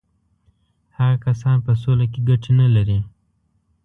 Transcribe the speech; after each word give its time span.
هغه 0.97 1.15
کسان 1.25 1.57
په 1.65 1.71
سوله 1.81 2.05
کې 2.11 2.19
ګټې 2.29 2.51
نه 2.59 2.67
لري. 2.75 2.99